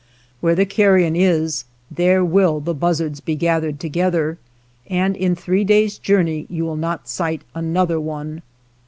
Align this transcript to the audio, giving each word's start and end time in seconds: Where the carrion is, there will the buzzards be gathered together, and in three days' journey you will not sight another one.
Where 0.39 0.55
the 0.55 0.65
carrion 0.65 1.15
is, 1.15 1.63
there 1.91 2.25
will 2.25 2.59
the 2.59 2.73
buzzards 2.73 3.19
be 3.19 3.35
gathered 3.35 3.79
together, 3.79 4.39
and 4.89 5.15
in 5.15 5.35
three 5.35 5.63
days' 5.63 5.99
journey 5.99 6.47
you 6.49 6.65
will 6.65 6.75
not 6.75 7.07
sight 7.07 7.43
another 7.53 7.99
one. 7.99 8.41